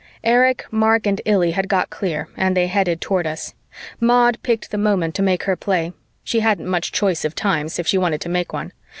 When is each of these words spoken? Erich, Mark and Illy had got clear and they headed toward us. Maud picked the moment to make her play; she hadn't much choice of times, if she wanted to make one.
Erich, 0.23 0.63
Mark 0.71 1.05
and 1.05 1.21
Illy 1.25 1.51
had 1.51 1.67
got 1.69 1.91
clear 1.91 2.27
and 2.35 2.57
they 2.57 2.65
headed 2.65 2.99
toward 3.01 3.27
us. 3.27 3.53
Maud 3.99 4.39
picked 4.41 4.71
the 4.71 4.77
moment 4.79 5.13
to 5.13 5.21
make 5.21 5.43
her 5.43 5.55
play; 5.55 5.93
she 6.23 6.39
hadn't 6.39 6.65
much 6.65 6.91
choice 6.91 7.23
of 7.23 7.35
times, 7.35 7.77
if 7.77 7.85
she 7.85 7.99
wanted 7.99 8.21
to 8.21 8.29
make 8.29 8.51
one. 8.51 8.71